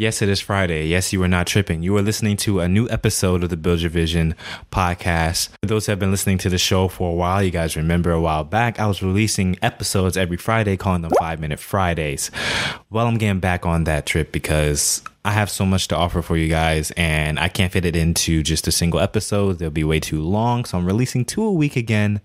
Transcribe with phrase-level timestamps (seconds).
[0.00, 0.86] Yes, it is Friday.
[0.86, 1.82] Yes, you are not tripping.
[1.82, 4.34] You are listening to a new episode of the Build Your Vision
[4.72, 5.50] podcast.
[5.60, 8.10] For those who have been listening to the show for a while, you guys remember
[8.10, 12.30] a while back, I was releasing episodes every Friday, calling them Five Minute Fridays.
[12.88, 16.38] Well, I'm getting back on that trip because I have so much to offer for
[16.38, 19.58] you guys, and I can't fit it into just a single episode.
[19.58, 20.64] They'll be way too long.
[20.64, 22.22] So I'm releasing two a week again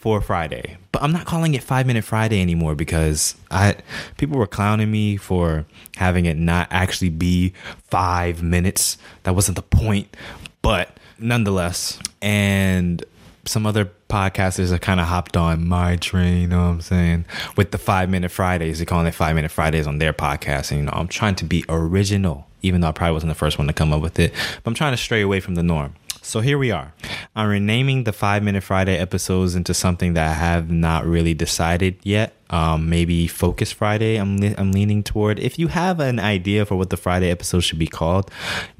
[0.00, 0.78] for Friday.
[0.92, 3.76] But I'm not calling it 5 minute Friday anymore because I
[4.16, 7.52] people were clowning me for having it not actually be
[7.84, 8.96] 5 minutes.
[9.24, 10.16] That wasn't the point,
[10.62, 13.04] but nonetheless, and
[13.44, 17.24] some other podcasters have kind of hopped on my train, you know what I'm saying?
[17.56, 20.70] With the 5 minute Fridays, they're calling it 5 minute Fridays on their podcast.
[20.70, 23.58] And you know, I'm trying to be original even though I probably wasn't the first
[23.58, 24.32] one to come up with it.
[24.62, 25.94] But I'm trying to stray away from the norm.
[26.22, 26.92] So here we are.
[27.34, 31.98] I'm renaming the Five Minute Friday episodes into something that I have not really decided
[32.02, 32.34] yet.
[32.50, 34.16] Um, maybe Focus Friday.
[34.16, 35.38] I'm I'm leaning toward.
[35.38, 38.30] If you have an idea for what the Friday episode should be called,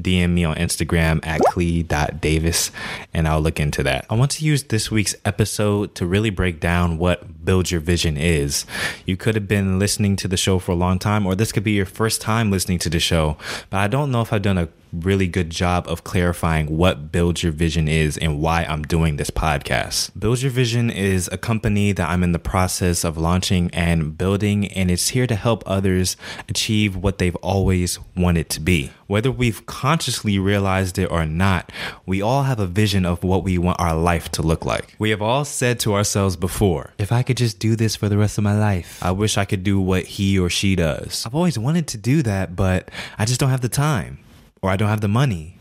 [0.00, 2.70] DM me on Instagram at clee.davis
[3.14, 4.06] and I'll look into that.
[4.10, 8.16] I want to use this week's episode to really break down what Build Your Vision
[8.16, 8.66] is.
[9.06, 11.64] You could have been listening to the show for a long time, or this could
[11.64, 13.36] be your first time listening to the show,
[13.70, 17.42] but I don't know if I've done a really good job of clarifying what Build
[17.42, 20.10] Your Vision is and why I'm doing this podcast.
[20.18, 24.66] Build Your Vision is a company that I'm in the process of launching and building,
[24.68, 26.16] and it's here to help others
[26.48, 28.92] achieve what they've always wanted to be.
[29.06, 31.70] Whether we've consciously realized it or not,
[32.06, 34.94] we all have a vision of what we want our life to look like.
[34.98, 38.16] We have all said to ourselves before, if I could just do this for the
[38.16, 41.26] rest of my life, I wish I could do what he or she does.
[41.26, 44.20] I've always wanted to do that, but I just don't have the time
[44.62, 45.56] or I don't have the money,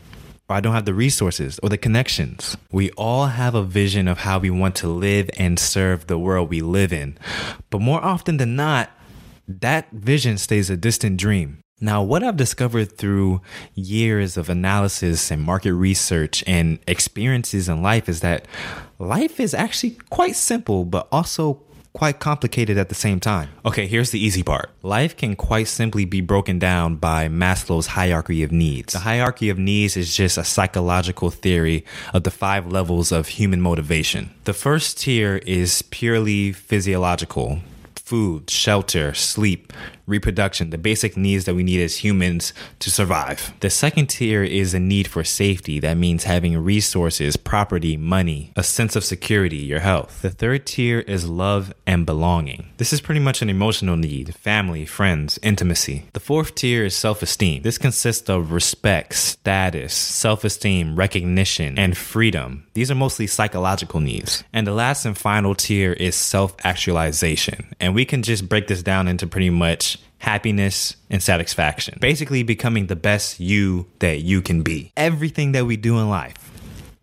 [0.50, 2.58] or I don't have the resources or the connections.
[2.72, 6.50] We all have a vision of how we want to live and serve the world
[6.50, 7.17] we live in.
[7.69, 8.89] But more often than not,
[9.47, 11.59] that vision stays a distant dream.
[11.81, 13.41] Now, what I've discovered through
[13.73, 18.47] years of analysis and market research and experiences in life is that
[18.97, 21.62] life is actually quite simple, but also
[21.94, 23.50] quite complicated at the same time.
[23.66, 24.69] Okay, here's the easy part.
[24.83, 28.94] Life can quite simply be broken down by Maslow's hierarchy of needs.
[28.94, 33.61] The hierarchy of needs is just a psychological theory of the five levels of human
[33.61, 34.31] motivation.
[34.44, 37.59] The first tier is purely physiological
[38.09, 39.71] food, shelter, sleep,
[40.09, 43.53] reproduction, the basic needs that we need as humans to survive.
[43.59, 45.80] The second tier is a need for safety.
[45.80, 50.22] That means having resources, property, money, a sense of security, your health.
[50.22, 52.69] The third tier is love and belonging.
[52.78, 56.06] This is pretty much an emotional need family, friends, intimacy.
[56.14, 57.62] The fourth tier is self esteem.
[57.62, 62.66] This consists of respect, status, self esteem, recognition, and freedom.
[62.74, 64.44] These are mostly psychological needs.
[64.53, 67.68] And the last and final tier is self actualization.
[67.80, 71.97] And we can just break this down into pretty much happiness and satisfaction.
[72.00, 74.91] Basically, becoming the best you that you can be.
[74.96, 76.52] Everything that we do in life,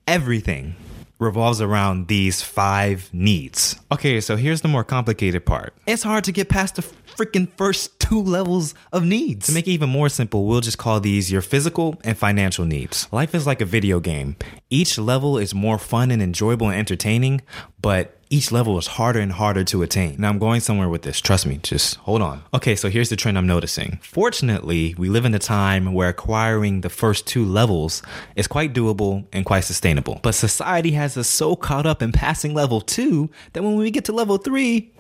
[0.07, 0.77] everything
[1.19, 3.77] revolves around these five needs.
[3.91, 5.75] Okay, so here's the more complicated part.
[5.87, 9.47] It's hard to get past the freaking first two levels of needs.
[9.47, 13.09] To make it even more simple, we'll just call these your physical and financial needs.
[13.13, 14.37] Life is like a video game.
[14.69, 17.41] Each level is more fun and enjoyable and entertaining,
[17.81, 20.17] but each level is harder and harder to attain.
[20.19, 21.21] Now I'm going somewhere with this.
[21.21, 22.43] Trust me, just hold on.
[22.53, 23.99] Okay, so here's the trend I'm noticing.
[24.03, 28.03] Fortunately, we live in a time where acquiring the first two levels
[28.35, 30.21] is quite doable and quite sustainable.
[30.23, 34.05] But society has us so caught up in passing level two that when we get
[34.07, 34.93] to level three,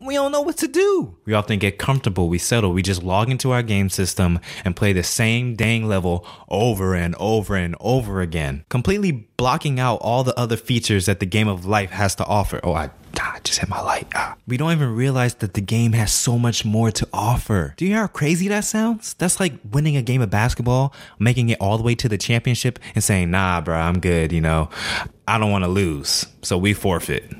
[0.00, 1.16] we don't know what to do.
[1.24, 4.92] We often get comfortable, we settle, we just log into our game system and play
[4.92, 10.38] the same dang level over and over and over again, completely blocking out all the
[10.38, 12.60] other features that the game of life has to offer.
[12.62, 14.06] Oh, I, I just hit my light.
[14.14, 14.36] Ah.
[14.46, 17.74] We don't even realize that the game has so much more to offer.
[17.76, 19.14] Do you hear how crazy that sounds?
[19.14, 22.78] That's like winning a game of basketball, making it all the way to the championship,
[22.94, 24.70] and saying, nah, bro, I'm good, you know,
[25.28, 26.26] I don't want to lose.
[26.42, 27.30] So we forfeit.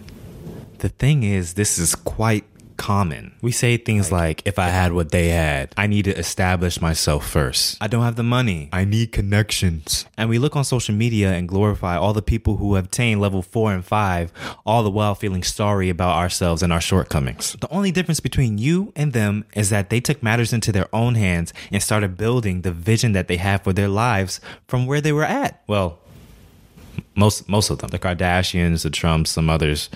[0.79, 2.45] The thing is, this is quite
[2.77, 3.35] common.
[3.43, 7.27] We say things like, if I had what they had, I need to establish myself
[7.27, 7.77] first.
[7.81, 8.69] I don't have the money.
[8.73, 10.07] I need connections.
[10.17, 13.43] And we look on social media and glorify all the people who have attained level
[13.43, 14.33] four and five,
[14.65, 17.57] all the while feeling sorry about ourselves and our shortcomings.
[17.61, 21.15] The only difference between you and them is that they took matters into their own
[21.15, 25.13] hands and started building the vision that they have for their lives from where they
[25.13, 25.63] were at.
[25.67, 25.99] Well,
[27.15, 29.89] most most of them, the Kardashians, the Trumps, some others,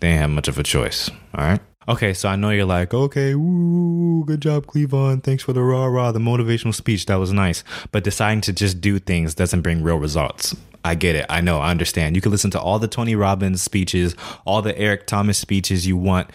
[0.00, 1.10] they didn't have much of a choice.
[1.34, 1.60] All right.
[1.88, 5.22] Okay, so I know you're like, okay, woo, good job, Cleavon.
[5.22, 7.06] Thanks for the rah rah, the motivational speech.
[7.06, 7.64] That was nice.
[7.90, 10.54] But deciding to just do things doesn't bring real results.
[10.84, 11.26] I get it.
[11.28, 11.60] I know.
[11.60, 12.16] I understand.
[12.16, 15.96] You can listen to all the Tony Robbins speeches, all the Eric Thomas speeches you
[15.96, 16.30] want.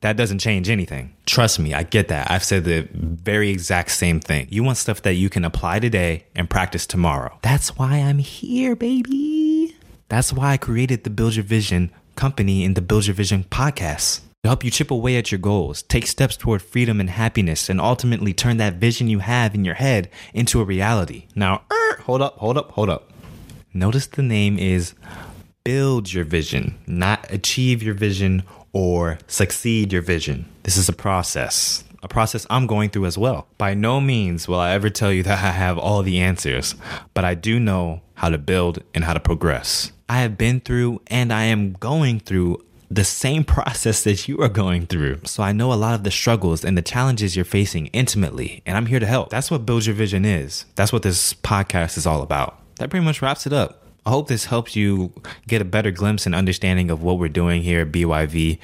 [0.00, 1.14] That doesn't change anything.
[1.26, 2.30] Trust me, I get that.
[2.30, 4.48] I've said the very exact same thing.
[4.50, 7.38] You want stuff that you can apply today and practice tomorrow.
[7.42, 9.76] That's why I'm here, baby.
[10.08, 14.20] That's why I created the Build Your Vision company and the Build Your Vision podcast
[14.42, 17.80] to help you chip away at your goals, take steps toward freedom and happiness, and
[17.80, 21.26] ultimately turn that vision you have in your head into a reality.
[21.36, 23.12] Now, er, hold up, hold up, hold up.
[23.72, 24.94] Notice the name is
[25.62, 28.42] Build Your Vision, not Achieve Your Vision
[28.72, 30.46] or Succeed Your Vision.
[30.64, 33.46] This is a process, a process I'm going through as well.
[33.58, 36.74] By no means will I ever tell you that I have all the answers,
[37.14, 39.92] but I do know how to build and how to progress.
[40.08, 44.48] I have been through and I am going through the same process that you are
[44.48, 45.20] going through.
[45.24, 48.76] So I know a lot of the struggles and the challenges you're facing intimately, and
[48.76, 49.30] I'm here to help.
[49.30, 50.66] That's what Build Your Vision is.
[50.74, 53.81] That's what this podcast is all about that pretty much wraps it up.
[54.04, 55.12] I hope this helps you
[55.46, 58.58] get a better glimpse and understanding of what we're doing here at BYV,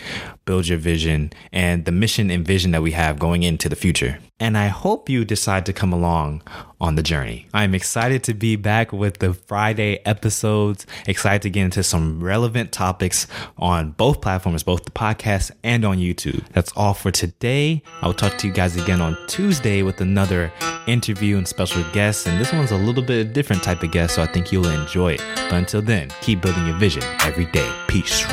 [0.44, 4.18] Build Your Vision, and the mission and vision that we have going into the future.
[4.40, 6.42] And I hope you decide to come along
[6.80, 7.46] on the journey.
[7.54, 12.72] I'm excited to be back with the Friday episodes, excited to get into some relevant
[12.72, 13.26] topics
[13.56, 16.44] on both platforms, both the podcast and on YouTube.
[16.52, 17.82] That's all for today.
[18.00, 20.52] I'll talk to you guys again on Tuesday with another
[20.88, 22.26] interview and special guests.
[22.26, 24.68] And this one's a little bit a different type of guest, so I think you'll
[24.68, 25.22] enjoy it.
[25.36, 27.70] But until then, keep building your vision every day.
[27.86, 28.24] Peace.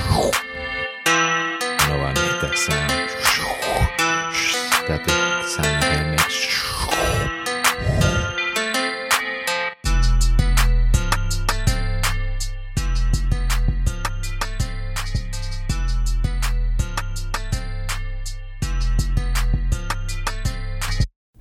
[1.07, 3.11] I I make that sound.
[4.87, 6.19] Got the sound in hand